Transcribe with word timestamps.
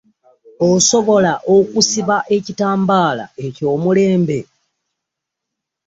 Osobola 0.69 1.33
okusiba 1.55 2.17
ekitambala 2.35 3.25
ekyomulembe. 3.45 4.39